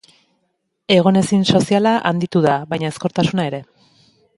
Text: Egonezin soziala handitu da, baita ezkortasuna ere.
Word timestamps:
Egonezin 0.95 1.45
soziala 1.53 1.93
handitu 2.13 2.45
da, 2.49 2.59
baita 2.73 2.95
ezkortasuna 2.95 3.51
ere. 3.53 3.67